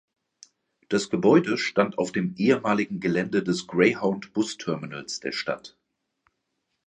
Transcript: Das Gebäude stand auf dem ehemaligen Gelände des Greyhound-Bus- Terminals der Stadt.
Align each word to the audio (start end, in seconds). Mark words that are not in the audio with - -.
Das 0.89 1.11
Gebäude 1.11 1.59
stand 1.59 1.99
auf 1.99 2.11
dem 2.11 2.33
ehemaligen 2.35 2.99
Gelände 2.99 3.43
des 3.43 3.67
Greyhound-Bus- 3.67 4.57
Terminals 4.57 5.19
der 5.19 5.31
Stadt. 5.31 5.77